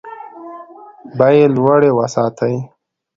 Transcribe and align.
بیې 1.17 1.43
لوړې 1.55 1.89
وساتي. 1.93 2.55